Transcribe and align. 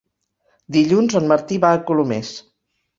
Dilluns 0.79 1.19
en 1.21 1.31
Martí 1.35 1.61
va 1.69 1.73
a 1.77 1.85
Colomers. 1.93 2.37